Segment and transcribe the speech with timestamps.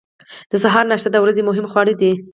[0.51, 2.11] د سهار ناشته د ورځې مهم خواړه دي.